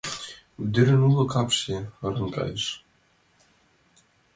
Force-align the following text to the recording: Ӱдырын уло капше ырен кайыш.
Ӱдырын 0.63 1.01
уло 1.07 1.23
капше 1.33 1.77
ырен 2.05 2.27
кайыш. 2.35 2.65